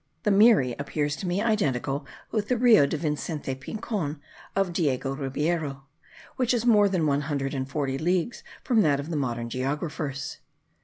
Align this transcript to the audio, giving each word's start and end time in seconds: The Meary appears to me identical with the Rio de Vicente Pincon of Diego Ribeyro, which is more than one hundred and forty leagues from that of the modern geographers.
The 0.23 0.31
Meary 0.31 0.73
appears 0.79 1.15
to 1.17 1.27
me 1.27 1.43
identical 1.43 2.07
with 2.31 2.47
the 2.47 2.57
Rio 2.57 2.87
de 2.87 2.97
Vicente 2.97 3.53
Pincon 3.53 4.19
of 4.55 4.73
Diego 4.73 5.15
Ribeyro, 5.15 5.83
which 6.37 6.55
is 6.55 6.65
more 6.65 6.89
than 6.89 7.05
one 7.05 7.21
hundred 7.21 7.53
and 7.53 7.69
forty 7.69 7.99
leagues 7.99 8.43
from 8.63 8.81
that 8.81 8.99
of 8.99 9.11
the 9.11 9.15
modern 9.15 9.47
geographers. 9.47 10.39